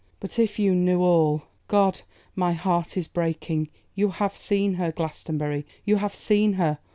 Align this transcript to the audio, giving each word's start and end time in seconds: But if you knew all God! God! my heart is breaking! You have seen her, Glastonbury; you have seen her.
But 0.19 0.39
if 0.39 0.57
you 0.57 0.73
knew 0.73 1.01
all 1.01 1.43
God! 1.67 1.67
God! 1.67 2.01
my 2.35 2.53
heart 2.53 2.97
is 2.97 3.07
breaking! 3.07 3.69
You 3.93 4.09
have 4.09 4.35
seen 4.35 4.73
her, 4.73 4.91
Glastonbury; 4.91 5.63
you 5.85 5.97
have 5.97 6.15
seen 6.15 6.53
her. 6.53 6.79